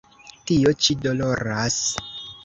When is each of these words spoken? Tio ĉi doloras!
Tio 0.51 0.71
ĉi 0.85 0.95
doloras! 1.03 1.77